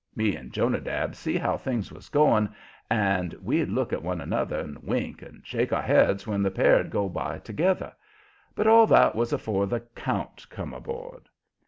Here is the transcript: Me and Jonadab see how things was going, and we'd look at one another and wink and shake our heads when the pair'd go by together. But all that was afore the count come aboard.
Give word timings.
Me 0.15 0.35
and 0.35 0.51
Jonadab 0.51 1.13
see 1.13 1.37
how 1.37 1.55
things 1.57 1.91
was 1.91 2.09
going, 2.09 2.49
and 2.89 3.33
we'd 3.35 3.69
look 3.69 3.93
at 3.93 4.01
one 4.01 4.19
another 4.19 4.57
and 4.57 4.81
wink 4.81 5.21
and 5.21 5.45
shake 5.45 5.71
our 5.71 5.83
heads 5.83 6.25
when 6.25 6.41
the 6.41 6.49
pair'd 6.49 6.89
go 6.89 7.07
by 7.07 7.37
together. 7.37 7.93
But 8.55 8.65
all 8.65 8.87
that 8.87 9.13
was 9.13 9.31
afore 9.31 9.67
the 9.67 9.81
count 9.93 10.47
come 10.49 10.73
aboard. 10.73 11.29